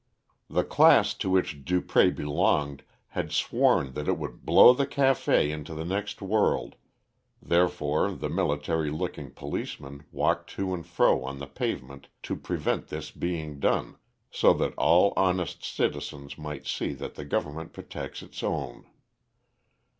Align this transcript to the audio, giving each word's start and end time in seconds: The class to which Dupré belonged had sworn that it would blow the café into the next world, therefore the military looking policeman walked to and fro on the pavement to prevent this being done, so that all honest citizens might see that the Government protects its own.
The 0.49 0.63
class 0.63 1.13
to 1.13 1.29
which 1.29 1.63
Dupré 1.63 2.15
belonged 2.15 2.83
had 3.09 3.31
sworn 3.31 3.93
that 3.93 4.07
it 4.07 4.17
would 4.17 4.43
blow 4.47 4.73
the 4.73 4.87
café 4.87 5.51
into 5.51 5.75
the 5.75 5.85
next 5.85 6.23
world, 6.23 6.73
therefore 7.39 8.11
the 8.11 8.27
military 8.27 8.89
looking 8.89 9.29
policeman 9.29 10.01
walked 10.11 10.49
to 10.55 10.73
and 10.73 10.87
fro 10.87 11.23
on 11.23 11.37
the 11.37 11.45
pavement 11.45 12.07
to 12.23 12.35
prevent 12.35 12.87
this 12.87 13.11
being 13.11 13.59
done, 13.59 13.95
so 14.31 14.53
that 14.53 14.73
all 14.73 15.13
honest 15.15 15.63
citizens 15.63 16.35
might 16.35 16.65
see 16.65 16.93
that 16.93 17.13
the 17.13 17.23
Government 17.23 17.71
protects 17.71 18.23
its 18.23 18.41
own. 18.41 18.87